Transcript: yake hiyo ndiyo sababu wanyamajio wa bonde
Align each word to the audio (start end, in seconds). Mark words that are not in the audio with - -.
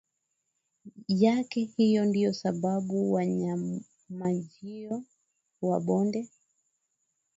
yake 1.07 1.61
hiyo 1.77 2.05
ndiyo 2.05 2.33
sababu 2.33 3.13
wanyamajio 3.13 5.03
wa 5.61 5.79
bonde 5.81 6.29